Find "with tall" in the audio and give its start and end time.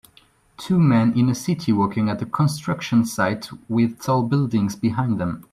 3.69-4.23